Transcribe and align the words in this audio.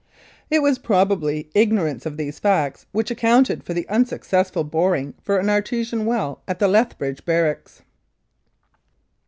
It 0.49 0.63
was 0.63 0.79
probably 0.79 1.51
ignorance 1.53 2.07
of 2.07 2.17
these 2.17 2.39
facts 2.39 2.87
which 2.91 3.11
accounted 3.11 3.63
for 3.63 3.75
the 3.75 3.87
unsuccessful 3.87 4.63
boring 4.63 5.13
for 5.21 5.37
an 5.37 5.47
artesian 5.47 6.07
well 6.07 6.41
at 6.47 6.57
the 6.57 6.67
Lethbridge 6.67 7.23
barracks. 7.23 7.83